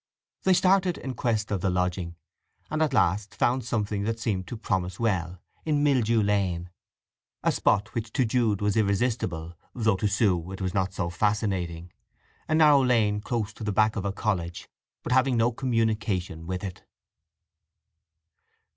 They 0.45 0.53
started 0.55 0.97
in 0.97 1.13
quest 1.13 1.51
of 1.51 1.61
the 1.61 1.69
lodging, 1.69 2.15
and 2.71 2.81
at 2.81 2.91
last 2.91 3.35
found 3.35 3.63
something 3.63 4.01
that 4.05 4.19
seemed 4.19 4.47
to 4.47 4.57
promise 4.57 4.99
well, 4.99 5.39
in 5.63 5.83
Mildew 5.83 6.23
Lane—a 6.23 7.51
spot 7.51 7.93
which 7.93 8.11
to 8.13 8.25
Jude 8.25 8.61
was 8.61 8.75
irresistible—though 8.75 9.97
to 9.97 10.07
Sue 10.07 10.51
it 10.53 10.59
was 10.59 10.73
not 10.73 10.91
so 10.91 11.11
fascinating—a 11.11 12.55
narrow 12.55 12.83
lane 12.83 13.21
close 13.21 13.53
to 13.53 13.63
the 13.63 13.71
back 13.71 13.95
of 13.95 14.03
a 14.03 14.11
college, 14.11 14.67
but 15.03 15.11
having 15.11 15.37
no 15.37 15.51
communication 15.51 16.47
with 16.47 16.63
it. 16.63 16.81